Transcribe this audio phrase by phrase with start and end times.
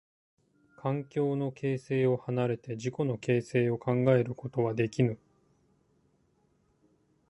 [0.77, 5.19] 環境の形成を離れて自己の形成を考えることはできぬ。